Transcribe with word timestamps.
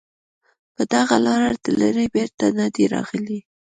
په 0.75 0.83
دغه 0.93 1.15
لاره 1.25 1.51
تللي 1.63 2.05
بېرته 2.15 2.45
نه 2.57 2.67
دي 2.73 2.85
راغلي 2.93 3.39